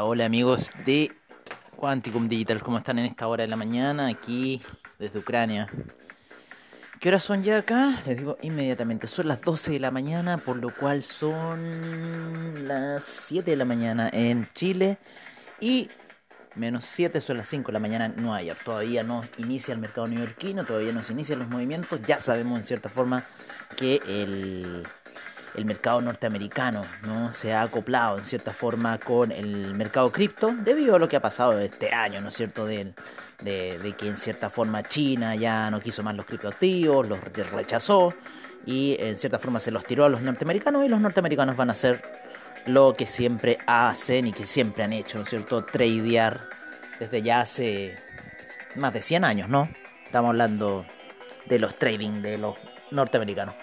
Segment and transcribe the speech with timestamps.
[0.00, 1.12] Hola, amigos de
[1.76, 4.62] Quanticum Digital, ¿cómo están en esta hora de la mañana aquí
[4.98, 5.68] desde Ucrania?
[6.98, 8.00] ¿Qué horas son ya acá?
[8.06, 13.50] Les digo inmediatamente, son las 12 de la mañana, por lo cual son las 7
[13.50, 14.96] de la mañana en Chile
[15.60, 15.90] y
[16.54, 18.60] menos 7 son las 5 de la mañana en Nueva York.
[18.64, 22.64] Todavía no inicia el mercado neoyorquino, todavía no se inician los movimientos, ya sabemos en
[22.64, 23.26] cierta forma
[23.76, 24.84] que el
[25.54, 30.96] el mercado norteamericano no se ha acoplado en cierta forma con el mercado cripto debido
[30.96, 32.64] a lo que ha pasado este año, ¿no es cierto?
[32.64, 32.92] De,
[33.42, 38.14] de, que en cierta forma China ya no quiso más los criptoactivos, los rechazó
[38.64, 41.72] y en cierta forma se los tiró a los norteamericanos y los norteamericanos van a
[41.72, 42.02] hacer
[42.66, 45.64] lo que siempre hacen y que siempre han hecho, ¿no es cierto?
[45.64, 46.40] Tradear
[47.00, 47.96] desde ya hace
[48.76, 49.68] más de 100 años, ¿no?
[50.04, 50.86] Estamos hablando
[51.46, 52.56] de los trading de los
[52.90, 53.54] norteamericanos.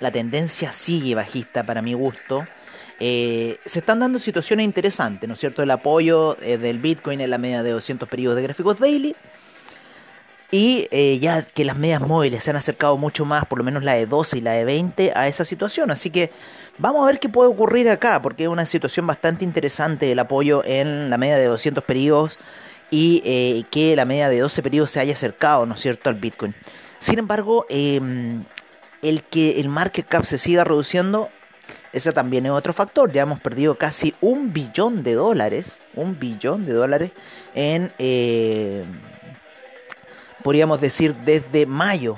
[0.00, 2.44] la tendencia sigue bajista para mi gusto.
[3.00, 5.62] Eh, se están dando situaciones interesantes, ¿no es cierto?
[5.62, 9.14] El apoyo eh, del Bitcoin en la media de 200 periodos de gráficos daily.
[10.50, 13.84] Y eh, ya que las medias móviles se han acercado mucho más, por lo menos
[13.84, 15.90] la de 12 y la de 20, a esa situación.
[15.90, 16.32] Así que
[16.78, 20.62] vamos a ver qué puede ocurrir acá, porque es una situación bastante interesante el apoyo
[20.64, 22.38] en la media de 200 periodos
[22.90, 26.54] y que la media de 12 periodos se haya acercado, ¿no es cierto?, al Bitcoin.
[26.98, 28.42] Sin embargo, em,
[29.02, 31.30] el que el market cap se siga reduciendo,
[31.92, 33.12] ese también es otro factor.
[33.12, 37.12] Ya hemos perdido casi un billón de dólares, un billón de dólares
[37.54, 38.84] en, eh,
[40.42, 42.16] podríamos decir, desde mayo,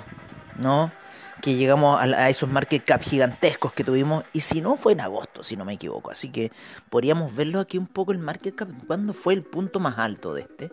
[0.57, 0.93] ¿no?
[1.41, 5.43] Que llegamos a, esos market cap gigantescos que tuvimos, y si no fue en agosto,
[5.43, 6.11] si no me equivoco.
[6.11, 6.53] Así que
[6.91, 10.43] podríamos verlo aquí un poco el market cap, cuando fue el punto más alto de
[10.43, 10.71] este.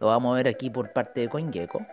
[0.00, 1.86] Lo vamos a ver aquí por parte de CoinGecko.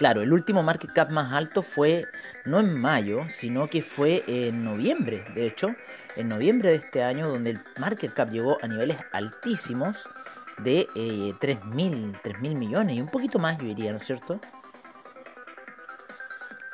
[0.00, 2.06] Claro, el último market cap más alto fue
[2.46, 5.26] no en mayo, sino que fue en noviembre.
[5.34, 5.76] De hecho,
[6.16, 10.08] en noviembre de este año, donde el market cap llegó a niveles altísimos
[10.56, 14.40] de eh, 3.000, millones y un poquito más, yo diría, ¿no es cierto?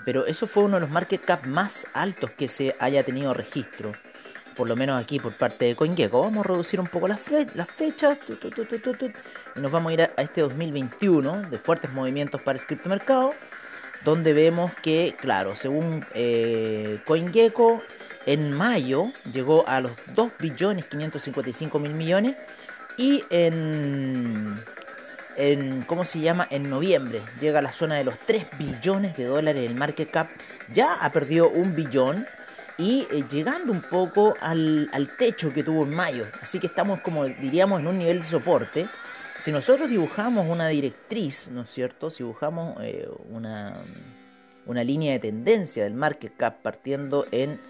[0.04, 3.92] Pero eso fue uno de los market cap más altos que se haya tenido registro
[4.56, 6.20] por lo menos aquí por parte de CoinGecko.
[6.20, 8.18] Vamos a reducir un poco las, fechas
[9.56, 13.32] nos vamos a ir a, este 2021 de fuertes movimientos para el criptomercado,
[14.04, 17.82] donde vemos que, claro, según eh, CoinGecko,
[18.24, 22.36] en mayo llegó a los 2 billones 555 mil millones
[22.96, 24.54] y en,
[25.36, 26.48] en, ¿cómo se llama?
[26.50, 30.28] En noviembre llega a la zona de los 3 billones de dólares el market cap.
[30.72, 32.26] Ya ha perdido un billón
[32.78, 34.88] y eh, llegando un poco al,
[35.18, 36.24] techo que tuvo en mayo.
[36.40, 38.88] Así que estamos como diríamos en un nivel de soporte.
[39.38, 42.10] Si nosotros dibujamos una directriz, ¿no es cierto?
[42.10, 43.74] Si dibujamos eh, una,
[44.66, 47.60] una línea de tendencia del market cap partiendo en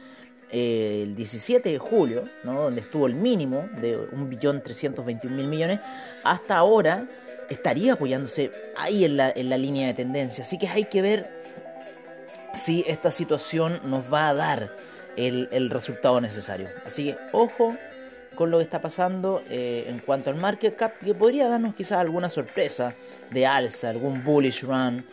[0.52, 2.62] eh, el 17 de julio, ¿no?
[2.62, 5.80] donde estuvo el mínimo de 1.321.000 millones,
[6.22, 7.08] hasta ahora
[7.50, 10.42] estaría apoyándose ahí en la, en la línea de tendencia.
[10.44, 11.26] Así que hay que ver
[12.54, 14.70] si esta situación nos va a dar
[15.16, 16.68] el, resultado necesario.
[16.84, 17.74] Así que ojo
[18.34, 21.98] con lo que está pasando eh, en cuanto al market cap, que podría darnos quizás
[21.98, 22.94] alguna sorpresa
[23.30, 25.04] de alza, algún bullish run.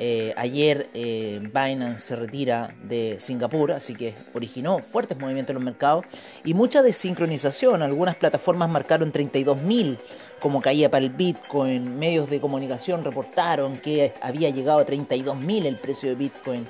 [0.00, 5.64] Eh, ayer eh, Binance se retira de Singapur, así que originó fuertes movimientos en los
[5.64, 6.04] mercados
[6.44, 7.80] y mucha desincronización.
[7.80, 9.96] Algunas plataformas marcaron 32.000
[10.40, 11.96] como caía para el Bitcoin.
[11.96, 16.66] Medios de comunicación reportaron que había llegado a 32.000 el precio de Bitcoin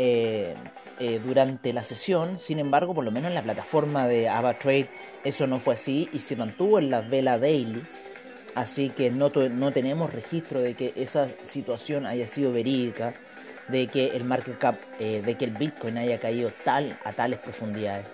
[0.00, 0.54] eh,
[1.00, 2.38] eh, durante la sesión.
[2.38, 4.88] Sin embargo, por lo menos en la plataforma de AvaTrade
[5.24, 7.82] eso no fue así y se mantuvo en la vela daily.
[8.54, 13.12] Así que no, no tenemos registro de que esa situación haya sido verídica,
[13.66, 17.40] de que el market cap, eh, de que el Bitcoin haya caído tal a tales
[17.40, 18.06] profundidades.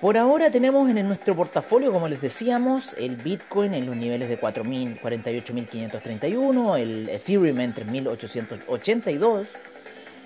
[0.00, 4.40] Por ahora tenemos en nuestro portafolio, como les decíamos, el Bitcoin en los niveles de
[4.40, 9.46] 48.531, el Ethereum en 3.882,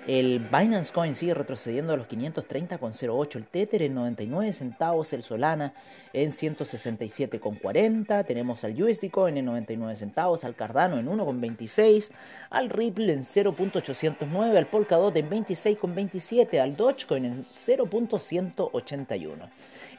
[0.07, 5.73] el Binance Coin sigue retrocediendo a los 530,08, el Tether en 99 centavos, el Solana
[6.13, 12.11] en 167,40, tenemos al USD Coin en 99 centavos, al Cardano en 1,26,
[12.49, 19.49] al Ripple en 0.809, al Polkadot en 26,27, al Dogecoin en 0.181.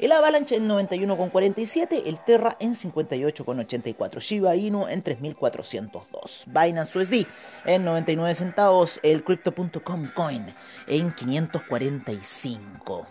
[0.00, 7.26] El Avalanche en 91,47, el Terra en 58,84, Shiba Inu en 3.402, Binance USD
[7.67, 10.46] en 99 centavos, el Crypto.com Coin
[10.87, 13.06] en 545.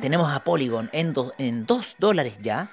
[0.00, 2.68] Tenemos a Polygon en, en 2 dólares ya,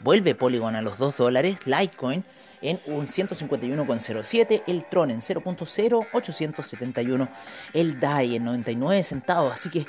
[0.00, 2.24] vuelve Polygon a los 2 dólares, Litecoin
[2.62, 7.28] en un 151,07, el Tron en 0.0871,
[7.74, 9.84] el DAI en 99 centavos, así que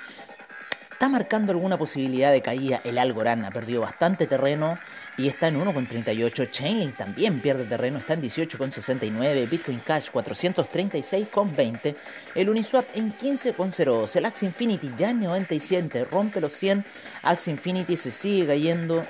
[0.95, 2.79] está marcando alguna posibilidad de caída.
[2.85, 4.79] El Algorand ha perdido bastante terreno
[5.17, 6.49] y está en 1,38.
[6.49, 9.49] Chainlink también pierde terreno, está en 18,69.
[9.49, 11.95] Bitcoin Cash 436,20.
[12.33, 14.15] El Uniswap en 15,02.
[14.15, 16.85] El Axie Infinity ya en 97, rompe los 100.
[17.23, 19.03] Axie Infinity se sigue cayendo.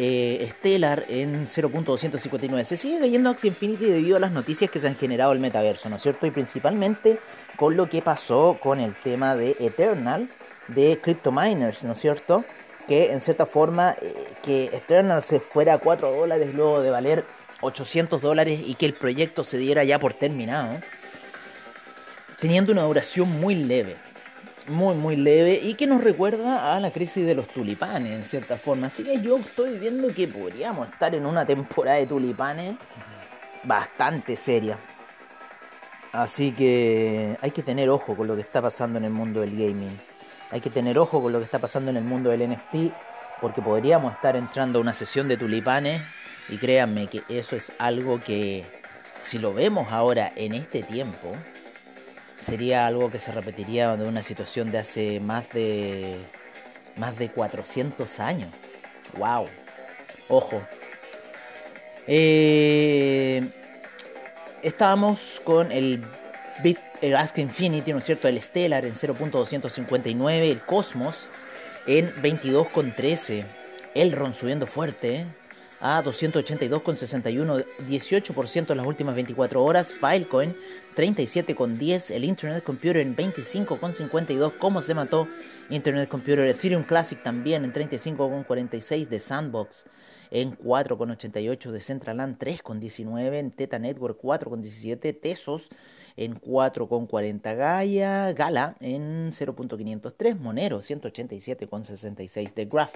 [0.00, 2.64] Eh, Stellar en 0.259.
[2.64, 5.88] Se sigue cayendo Axie Infinity debido a las noticias que se han generado el metaverso,
[5.88, 6.26] ¿no es cierto?
[6.26, 7.20] Y principalmente
[7.56, 10.28] con lo que pasó con el tema de Eternal
[10.68, 12.44] de crypto miners, ¿no es cierto?
[12.86, 17.24] Que en cierta forma eh, que Eternal se fuera a 4 dólares luego de valer
[17.60, 20.78] 800 dólares y que el proyecto se diera ya por terminado,
[22.40, 23.96] teniendo una duración muy leve,
[24.68, 28.56] muy muy leve y que nos recuerda a la crisis de los tulipanes en cierta
[28.56, 28.86] forma.
[28.86, 32.76] Así que yo estoy viendo que podríamos estar en una temporada de tulipanes
[33.64, 34.78] bastante seria.
[36.12, 39.52] Así que hay que tener ojo con lo que está pasando en el mundo del
[39.52, 40.07] gaming.
[40.50, 42.92] Hay que tener ojo con lo que está pasando en el mundo del NFT,
[43.40, 46.02] porque podríamos estar entrando a una sesión de tulipanes
[46.48, 48.64] y créanme que eso es algo que,
[49.20, 51.36] si lo vemos ahora en este tiempo,
[52.40, 56.18] sería algo que se repetiría de una situación de hace más de
[56.96, 58.50] más de 400 años.
[59.16, 59.46] Wow.
[60.28, 60.62] Ojo.
[62.06, 63.48] Eh,
[64.62, 66.02] estábamos con el
[66.62, 68.26] Bit el Ask Infinity, ¿no es cierto?
[68.28, 71.28] El Stellar en 0.259, el Cosmos
[71.86, 73.44] en 22.13,
[73.94, 75.26] el Ron subiendo fuerte ¿eh?
[75.80, 80.56] a 282.61, 18% en las últimas 24 horas, Filecoin
[80.96, 85.28] 37.10, el Internet Computer en 25.52, ¿cómo se mató
[85.70, 86.40] Internet Computer?
[86.48, 89.86] Ethereum Classic también en 35.46 de Sandbox
[90.32, 95.68] en 4.88 de Centraland 3.19, en Teta Network 4.17, Tesos
[96.18, 102.94] en 4,40 Gaia, Gala en 0.503, Monero 187,66 de Graph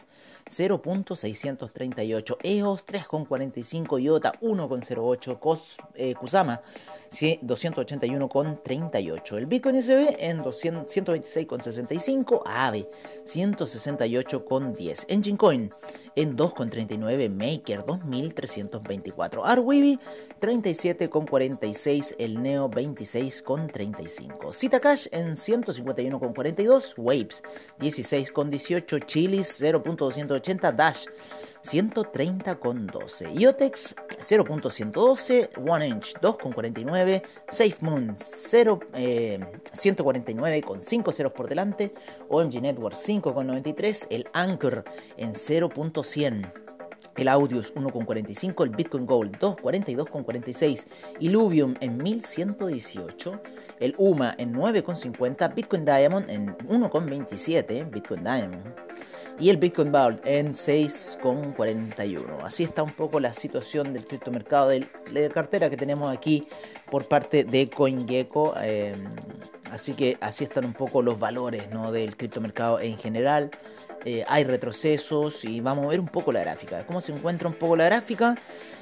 [0.51, 6.61] 0.638, EOS 3,45, IOTA 1,08, Cos, eh, Kusama
[7.13, 12.89] 281,38, el Bitcoin SB en 126,65, AVE
[13.27, 15.71] 168,10, Engine Coin
[16.17, 19.99] en 2,39, Maker 2324, Arweeby
[20.41, 22.71] 37,46, el Neo
[23.13, 27.43] 26,35, Citacash en 151,42, Waves
[27.79, 31.07] 16,18, Chilis 0.280, Dash
[31.63, 33.35] 130,12.
[33.39, 39.39] IOTEX 0.112, One Inch 2,49, SafeMoon 0, eh,
[39.73, 41.95] 149 con 5 ceros por delante,
[42.29, 44.85] OMG Network 5,93, el Anchor
[45.17, 46.72] en 0.100.
[47.17, 50.87] El Audius 1,45, el Bitcoin Gold 2,42,46,
[51.21, 53.41] Illuvium en 1118,
[53.81, 58.75] el UMA en 9,50, Bitcoin Diamond en 1,27, Bitcoin Diamond
[59.39, 62.45] y el Bitcoin Vault en 6,41.
[62.45, 66.47] Así está un poco la situación del criptomercado de la cartera que tenemos aquí
[66.91, 68.55] por parte de CoinGecko.
[68.61, 68.95] Eh,
[69.71, 71.93] así que así están un poco los valores ¿no?
[71.93, 73.51] del criptomercado en general.
[74.05, 76.85] Eh, hay retrocesos y vamos a ver un poco la gráfica.
[76.87, 78.35] ¿Cómo se encuentra un poco la gráfica?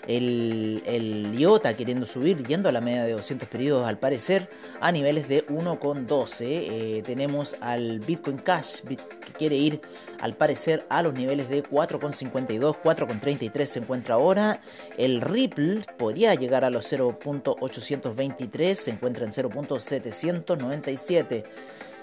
[0.07, 4.49] El, IOTA queriendo subir, yendo a la media de 200 periodos al parecer,
[4.81, 6.41] a niveles de 1,12.
[6.41, 9.81] Eh, tenemos al Bitcoin Cash que quiere ir
[10.21, 14.61] al parecer a los niveles de 4,52, 4,33 se encuentra ahora.
[14.97, 21.45] El Ripple podría llegar a los 0.823, se encuentra en 0.797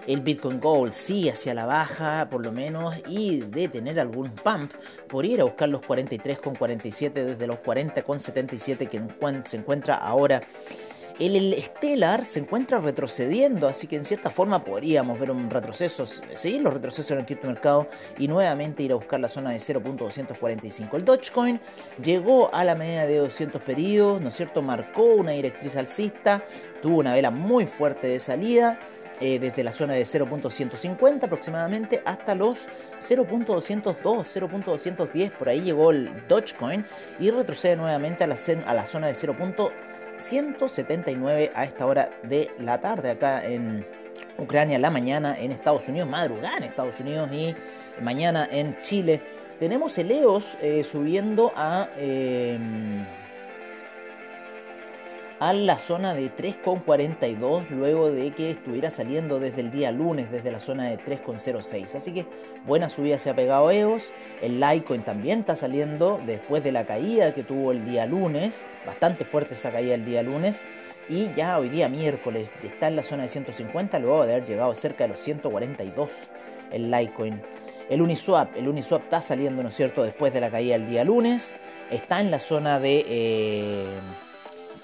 [0.07, 4.71] el Bitcoin Gold sigue hacia la baja por lo menos y de tener algún pump
[5.07, 9.01] por ir a buscar los 43,47 desde los 40,77 que
[9.47, 10.41] se encuentra ahora.
[11.19, 16.61] El, Stellar se encuentra retrocediendo, así que en cierta forma podríamos ver un retroceso, seguir
[16.61, 17.87] los retrocesos en el criptomercado
[18.19, 20.93] y nuevamente ir a buscar la zona de 0.245.
[20.93, 21.59] El Dogecoin
[22.03, 24.61] llegó a la media de 200 pedidos, ¿no es cierto?
[24.61, 26.43] Marcó una directriz alcista,
[26.83, 28.79] tuvo una vela muy fuerte de salida
[29.19, 32.67] eh, desde la zona de 0.150 aproximadamente hasta los
[32.99, 36.85] 0.202, 0.210, por ahí llegó el Dogecoin
[37.19, 43.45] y retrocede nuevamente a la, zona de 0.179 a esta hora de la tarde acá
[43.45, 43.85] en
[44.37, 47.55] Ucrania, la mañana en Estados Unidos, madrugada en Estados Unidos y
[48.01, 49.21] mañana en Chile.
[49.59, 51.87] Tenemos el EOS eh, subiendo a...
[51.97, 52.59] Eh,
[55.39, 60.51] a la zona de 3,42 luego de que estuviera saliendo desde el día lunes desde
[60.51, 61.95] la zona de 3,06.
[61.95, 62.25] Así que
[62.65, 64.11] buena subida se ha pegado EOS.
[64.41, 68.63] El Litecoin también está saliendo después de la caída que tuvo el día lunes.
[68.85, 70.63] Bastante fuerte esa caída el día lunes.
[71.09, 74.73] Y ya hoy día miércoles está en la zona de 150 luego de haber llegado
[74.75, 76.09] cerca de los 142
[76.71, 77.39] el Litecoin.
[77.89, 81.05] El Uniswap, el Uniswap está saliendo, ¿no es cierto?, después de la caída el día
[81.05, 81.55] lunes.
[81.91, 83.05] Está en la zona de...
[83.07, 83.99] Eh,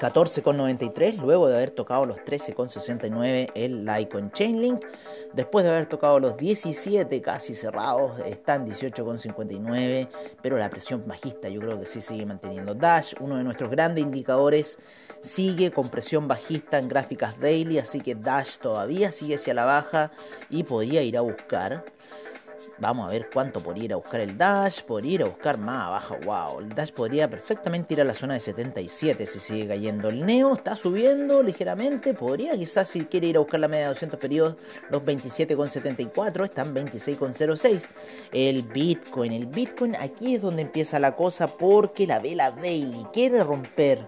[0.03, 4.83] 14,93 luego de haber tocado los 13,69 el Litecoin Chainlink.
[5.31, 10.09] Después de haber tocado los 17 casi cerrados, está en 18,59,
[10.41, 12.75] pero la presión bajista yo creo que sí sigue manteniendo.
[12.75, 14.77] Dash, uno de nuestros grandes indicadores,
[15.21, 20.11] sigue con presión bajista en gráficas daily, así que Dash todavía sigue hacia la baja
[20.49, 21.85] y podría ir a buscar
[22.79, 24.81] Vamos a ver cuánto podría ir a buscar el Dash.
[24.81, 26.17] Podría ir a buscar más abajo.
[26.25, 30.09] Wow, el Dash podría perfectamente ir a la zona de 77 si sigue cayendo.
[30.09, 32.13] El Neo está subiendo ligeramente.
[32.13, 34.55] Podría quizás si quiere ir a buscar la media de 200 periodos,
[34.89, 37.87] los 27,74 están 26,06.
[38.31, 43.43] El Bitcoin, el Bitcoin aquí es donde empieza la cosa porque la vela daily quiere
[43.43, 43.99] romper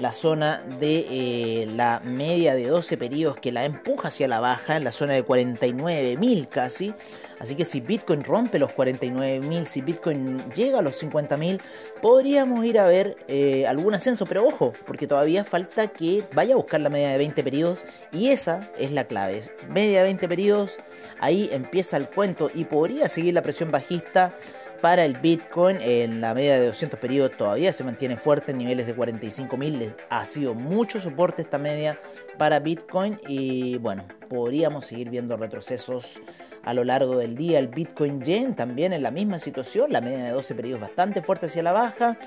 [0.00, 4.76] la zona de eh, la media de 12 periodos que la empuja hacia la baja
[4.76, 6.94] en la zona de 49.000 casi.
[7.38, 11.60] Así que si Bitcoin rompe los 49.000, si Bitcoin llega a los 50.000,
[12.02, 14.26] podríamos ir a ver eh, algún ascenso.
[14.26, 18.28] Pero ojo, porque todavía falta que vaya a buscar la media de 20 periodos y
[18.28, 19.42] esa es la clave.
[19.70, 20.76] Media de 20 periodos,
[21.18, 24.34] ahí empieza el cuento y podría seguir la presión bajista
[24.80, 28.86] para el Bitcoin en la media de 200 periodos todavía se mantiene fuerte en niveles
[28.86, 31.98] de 45.000 ha sido mucho soporte esta media
[32.38, 36.20] para Bitcoin y bueno podríamos seguir viendo retrocesos
[36.62, 37.58] a lo largo del día.
[37.58, 41.46] El Bitcoin Yen también en la misma situación la media de 12 periodos bastante fuerte
[41.46, 42.18] hacia la baja.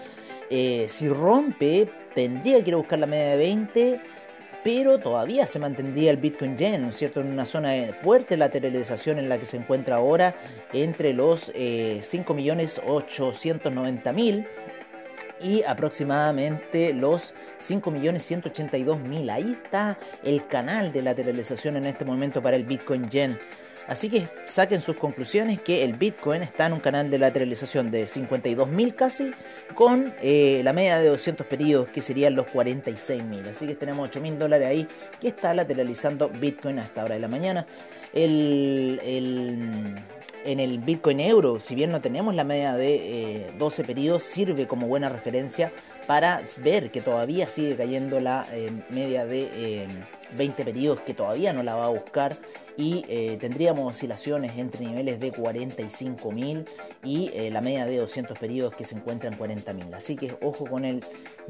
[0.49, 4.01] Eh, si rompe tendría que ir a buscar la media de 20
[4.63, 8.37] pero todavía se mantendría el Bitcoin Yen, ¿no es cierto?, en una zona de fuerte
[8.37, 10.33] lateralización en la que se encuentra ahora
[10.71, 14.47] entre los eh, 5.890.000
[15.41, 19.29] y aproximadamente los 5.182.000.
[19.29, 23.37] Ahí está el canal de lateralización en este momento para el Bitcoin Yen.
[23.87, 28.05] Así que saquen sus conclusiones que el Bitcoin está en un canal de lateralización de
[28.05, 29.31] 52.000 casi,
[29.75, 33.49] con eh, la media de 200 periodos que serían los 46.000.
[33.49, 34.87] Así que tenemos 8.000 dólares ahí
[35.19, 37.65] que está lateralizando Bitcoin hasta hora de la mañana.
[38.13, 38.99] El,
[40.45, 44.67] en el Bitcoin euro, si bien no tenemos la media de 12 eh, periodos, sirve
[44.67, 45.71] como buena referencia
[46.07, 49.87] para ver que todavía sigue cayendo la eh, media de
[50.35, 52.35] 20 periodos, que todavía no la va a buscar
[52.77, 56.65] y eh, tendríamos oscilaciones entre niveles de 45.000
[57.03, 59.93] y eh, la media de 200 periodos que se encuentra en 40.000.
[59.93, 61.03] Así que ojo con el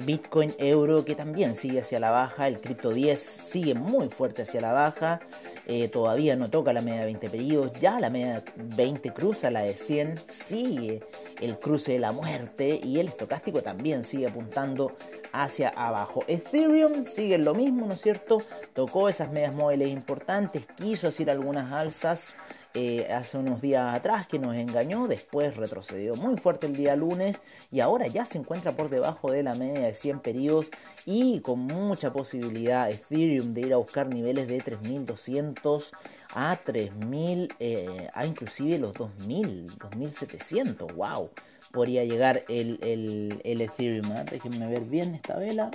[0.05, 4.59] Bitcoin euro que también sigue hacia la baja, el Crypto 10 sigue muy fuerte hacia
[4.61, 5.21] la baja,
[5.65, 9.61] eh, todavía no toca la media de 20 periodos, ya la media 20 cruza la
[9.61, 11.03] de 100, sigue
[11.41, 14.95] el cruce de la muerte y el estocástico también sigue apuntando
[15.31, 16.23] hacia abajo.
[16.27, 18.41] Ethereum sigue lo mismo, ¿no es cierto?
[18.73, 22.35] Tocó esas medias móviles importantes, quiso hacer algunas alzas
[22.75, 27.39] eh, hace unos días atrás que nos engañó, después retrocedió muy fuerte el día lunes
[27.71, 30.65] y ahora ya se encuentra por debajo de la media de 100 periodos
[31.05, 35.91] y con mucha posibilidad Ethereum de ir a buscar niveles de 3200
[36.33, 41.29] a 3000, eh, a inclusive los 2000, 2700, wow,
[41.71, 44.11] podría llegar el, Ethereum.
[44.13, 44.25] ¿eh?
[44.31, 45.69] Déjenme ver bien esta vela,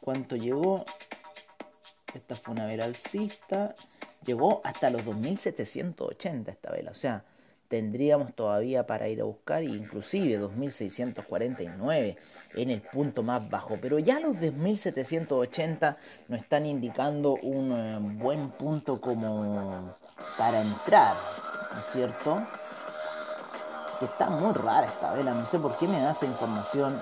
[0.00, 0.84] cuánto llegó.
[2.14, 3.74] Esta fue una vela alcista
[4.24, 7.24] llegó hasta los 2780 esta vela, o sea,
[7.68, 12.16] tendríamos todavía para ir a buscar inclusive 2649
[12.54, 15.96] en el punto más bajo, pero ya los 2780
[16.28, 19.96] nos están indicando un eh, buen punto como
[20.36, 21.14] para entrar,
[21.72, 22.42] ¿no es cierto?
[24.00, 27.00] Que está muy rara esta vela, no sé por qué me da esa información.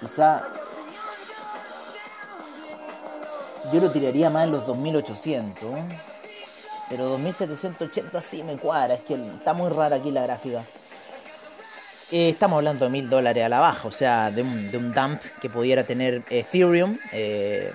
[0.00, 0.46] Quizá
[3.72, 5.70] yo lo tiraría más en los 2800.
[6.88, 8.94] Pero 2780 sí me cuadra.
[8.94, 10.64] Es que está muy rara aquí la gráfica.
[12.10, 15.50] Eh, estamos hablando de mil dólares a la baja, o sea, de un, dump que
[15.50, 16.96] pudiera tener Ethereum.
[17.12, 17.70] Eh,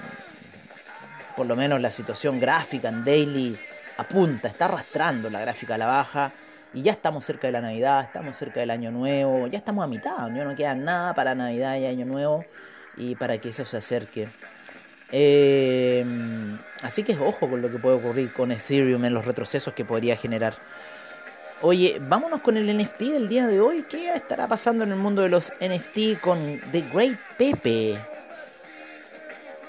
[1.36, 3.58] por lo menos la situación gráfica en daily
[3.98, 6.32] apunta, está arrastrando la gráfica a la baja.
[6.74, 9.88] Y ya estamos cerca de la Navidad, estamos cerca del Año Nuevo, ya estamos a
[9.88, 12.44] mitad, no, no queda nada para Navidad y Año Nuevo.
[12.98, 14.28] Y para que eso se acerque
[15.16, 16.04] eh,
[16.82, 20.18] así que ojo con lo que puede ocurrir con Ethereum en los retrocesos que podría
[20.18, 20.56] generar.
[21.62, 23.86] Oye, vámonos con el NFT del día de hoy.
[23.88, 28.00] ¿Qué estará pasando en el mundo de los NFT con The Great Pepe?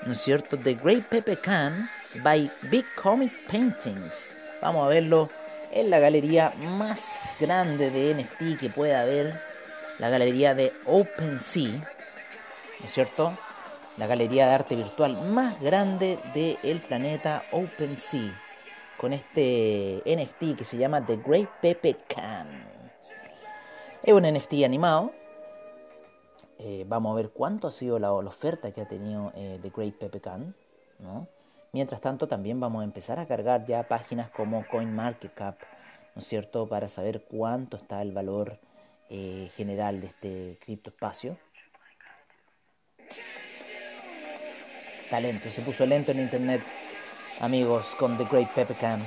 [0.07, 0.57] ¿No es cierto?
[0.57, 1.91] The Great Pepe Can
[2.23, 4.35] by Big Comic Paintings.
[4.63, 5.29] Vamos a verlo
[5.73, 9.39] en la galería más grande de NFT que pueda haber.
[9.99, 11.71] La galería de OpenSea.
[12.81, 13.39] ¿No es cierto?
[13.97, 18.33] La galería de arte virtual más grande del planeta OpenSea,
[18.97, 22.69] con este NFT que se llama The Great Pepe Can.
[24.03, 25.13] Es un NFT animado.
[26.59, 29.95] Eh, vamos a ver cuánto ha sido la, oferta que ha tenido eh, The Great
[29.95, 30.55] Pepe Can.
[31.73, 35.59] Mientras tanto, también vamos a empezar a cargar ya páginas como CoinMarketCap,
[36.15, 38.59] ¿no es cierto?, para saber cuánto está el valor
[39.11, 41.37] eh, general de este criptoespacio
[45.11, 46.63] lento, se puso lento en internet,
[47.41, 49.05] amigos, con The Great Pepe Can.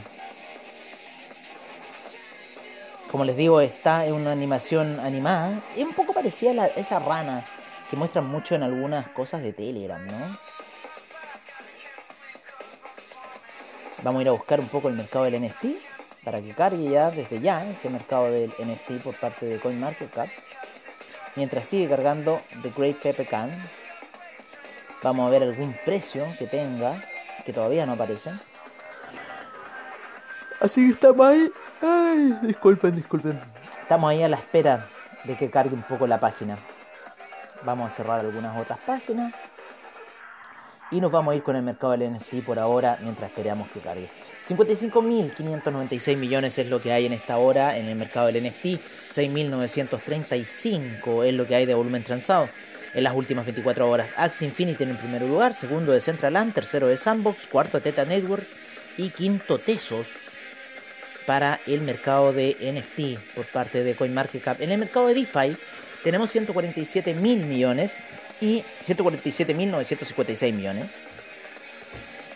[3.12, 5.62] Como les digo, está en una animación animada.
[5.76, 7.46] Es un poco parecida a esa rana
[7.90, 10.38] que muestran mucho en algunas cosas de Telegram, ¿no?
[14.04, 15.66] Vamos a ir a buscar un poco el mercado del NFT
[16.24, 20.28] para que cargue ya desde ya ese mercado del NFT por parte de CoinMarketCap.
[21.36, 23.52] Mientras sigue cargando The Great Pepe Can,
[25.04, 26.96] Vamos a ver algún precio que tenga,
[27.46, 28.32] que todavía no aparece.
[30.60, 31.52] Así que estamos ahí.
[31.82, 33.40] Ay, disculpen, disculpen.
[33.82, 34.88] Estamos ahí a la espera
[35.24, 36.58] de que cargue un poco la página.
[37.64, 39.34] Vamos a cerrar algunas otras páginas.
[40.90, 43.82] Y nos vamos a ir con el mercado del NFT por ahora mientras esperamos que
[43.82, 44.08] cargue.
[44.48, 48.80] 55.596 millones es lo que hay en esta hora en el mercado del NFT.
[49.14, 52.48] 6.935 es lo que hay de volumen transado
[52.94, 54.14] en las últimas 24 horas.
[54.18, 58.06] Axie Infinity en el primer lugar, segundo de Centraland, tercero de Sandbox, cuarto de Teta
[58.06, 58.48] Network
[58.98, 60.30] y quinto Tesos
[61.26, 64.62] para el mercado de NFT por parte de CoinMarketCap.
[64.62, 65.58] En el mercado de DeFi
[66.04, 67.98] tenemos 147 mil millones
[68.42, 70.86] y 147.956 millones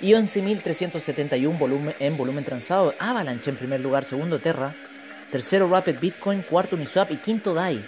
[0.01, 2.93] y 11.371 volumen, en volumen transado.
[2.99, 4.73] Avalanche en primer lugar, segundo Terra,
[5.31, 7.85] tercero Rapid Bitcoin, cuarto Uniswap y quinto DAI.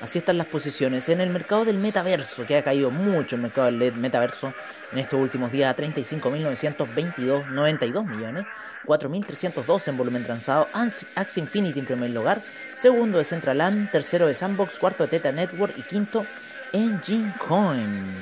[0.00, 1.08] Así están las posiciones.
[1.08, 4.52] En el mercado del metaverso, que ha caído mucho el mercado del metaverso
[4.92, 8.44] en estos últimos días, a 35.922, 92 millones,
[8.84, 12.42] 4.302 en volumen transado, Axie Infinity en primer lugar,
[12.74, 16.26] segundo de Centraland, tercero de Sandbox, cuarto de Teta Network y quinto
[16.72, 18.12] Engine Coin.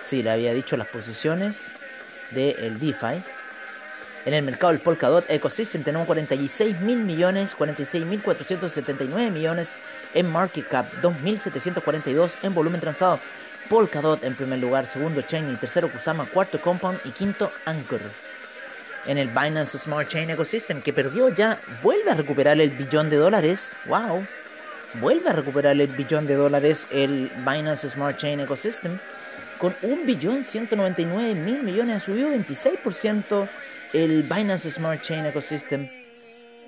[0.00, 1.70] Sí, le había dicho las posiciones
[2.30, 3.22] del DeFi.
[4.24, 9.76] En el mercado del Polkadot Ecosystem tenemos 46 mil millones, 46 mil 479 millones
[10.14, 13.20] en market cap, 2.742 en volumen transado.
[13.68, 18.00] Polkadot en primer lugar, segundo Chain tercero Kusama, cuarto Compound y quinto Anchor.
[19.06, 23.16] En el Binance Smart Chain Ecosystem que perdió ya, vuelve a recuperar el billón de
[23.16, 23.76] dólares.
[23.86, 24.26] ¡Wow!
[25.00, 29.00] Vuelve a recuperar el billón de dólares el Binance Smart Chain Ecosystem.
[29.58, 33.48] Con un billón 199 mil millones ha subido 26%
[33.92, 35.88] el Binance Smart Chain Ecosystem.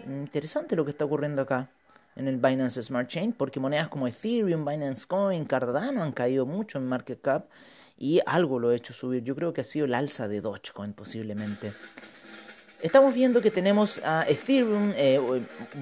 [0.07, 1.71] Interesante lo que está ocurriendo acá
[2.17, 6.79] en el Binance Smart Chain, porque monedas como Ethereum, Binance Coin, Cardano han caído mucho
[6.79, 7.47] en market cap
[7.97, 9.23] y algo lo ha hecho subir.
[9.23, 11.73] Yo creo que ha sido el alza de Dogecoin posiblemente.
[12.87, 15.19] Estamos viendo que tenemos a Ethereum, eh,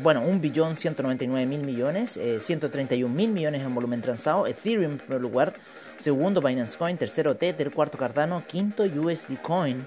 [0.01, 4.47] bueno, 1 billón 199 mil millones, 131 mil millones en volumen transado.
[4.47, 5.53] Ethereum en primer lugar,
[5.99, 9.87] segundo Binance Coin, tercero Tether, cuarto Cardano, quinto USD Coin.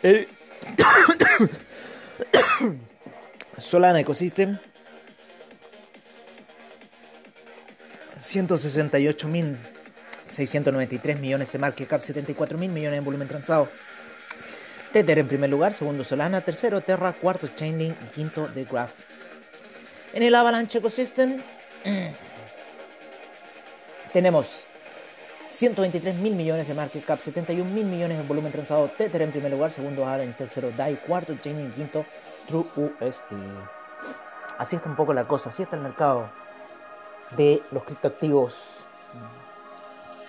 [3.58, 4.58] Solana Ecosystem,
[8.20, 9.56] 168 mil
[10.28, 13.68] 693 millones de market cap, 74 mil millones en volumen transado.
[14.96, 18.92] Tether en primer lugar, segundo Solana, tercero Terra, cuarto Chainlink y quinto The Graph.
[20.14, 21.36] En el Avalanche Ecosystem
[24.10, 24.46] tenemos
[25.50, 28.88] 123 mil millones de market cap, 71 mil millones en volumen transado.
[28.88, 32.06] Tether en primer lugar, segundo Avalanche, tercero DAI, cuarto Chainlink, quinto
[32.48, 33.36] True USD.
[34.56, 36.30] Así está un poco la cosa, así está el mercado
[37.36, 38.54] de los criptoactivos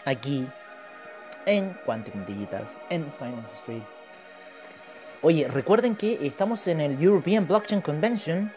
[0.04, 0.46] aquí
[1.46, 3.97] en Quantum Digitals, en Finance Street.
[5.24, 8.52] Oye, recuerden que estamos en el European Blockchain Convention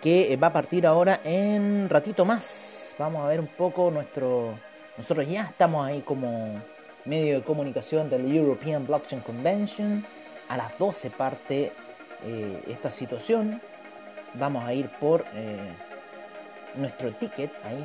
[0.00, 2.94] que va a partir ahora en ratito más.
[2.98, 4.58] Vamos a ver un poco nuestro...
[4.96, 6.60] Nosotros ya estamos ahí como
[7.04, 10.04] medio de comunicación del European Blockchain Convention.
[10.48, 11.72] A las 12 parte
[12.24, 13.60] eh, esta situación.
[14.32, 15.58] Vamos a ir por eh,
[16.74, 17.84] nuestro ticket ahí.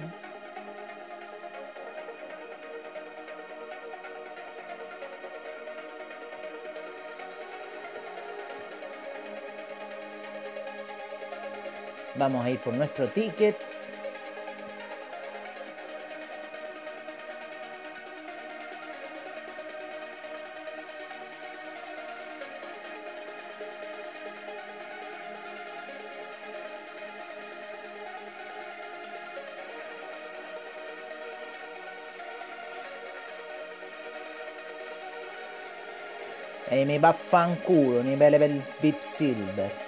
[12.15, 13.58] Vamos a ir por nuestro ticket.
[36.69, 39.83] E mi vaffanculo, livello per il VIP Silver.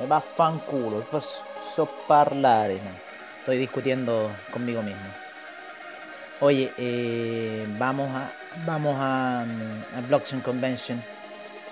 [0.00, 2.80] Me vaffanculo, posso parlare.
[3.40, 5.04] Estoy discutiendo conmigo mismo.
[6.40, 8.30] Oye, eh, vamos a
[8.64, 11.02] vamos a, a Blockchain Convention.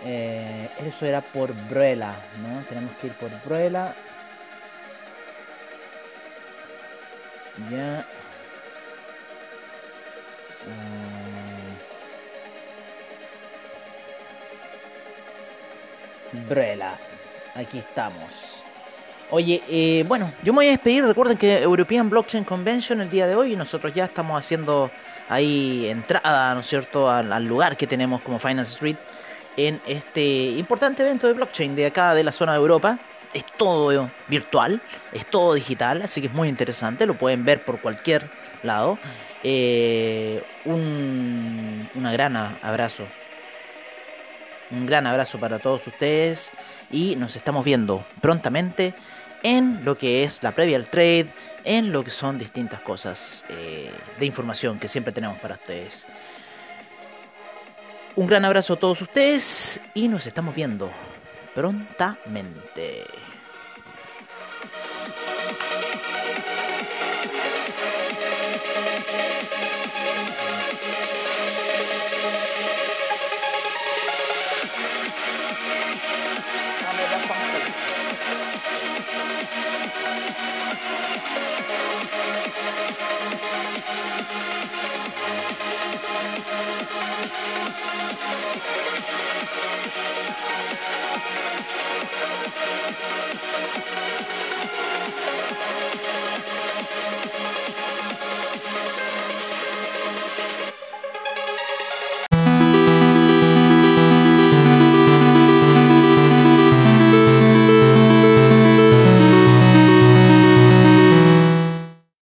[0.05, 2.63] Eh, eso era por Bruela, ¿no?
[2.69, 3.95] Tenemos que ir por Bruela.
[7.71, 8.05] Ya.
[16.47, 17.08] Bruela.
[17.59, 18.63] Aquí estamos.
[19.31, 21.05] Oye, eh, bueno, yo me voy a despedir.
[21.05, 24.93] Recuerden que European Blockchain Convention el día de hoy, nosotros ya estamos haciendo
[25.29, 28.97] ahí entrada, ¿no es cierto?, al, lugar que tenemos como Finance Street
[29.57, 32.97] en este importante evento de blockchain de acá de la zona de Europa.
[33.35, 34.81] Es todo virtual,
[35.13, 38.23] es todo digital, así que es muy interesante, lo pueden ver por cualquier
[38.63, 38.99] lado.
[39.43, 43.05] Eh, un gran abrazo.
[44.71, 46.51] Un gran abrazo para todos ustedes
[46.91, 48.95] y nos estamos viendo prontamente
[49.43, 51.29] en lo que es la previa al trade,
[51.65, 56.07] en lo que son distintas cosas eh, de información que siempre tenemos para ustedes.
[58.17, 60.91] Un gran abrazo a todos ustedes y nos estamos viendo
[61.55, 63.05] prontamente.